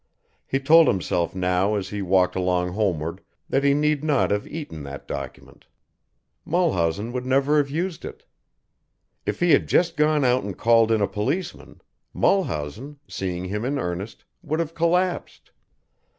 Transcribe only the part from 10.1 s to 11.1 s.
out and called in a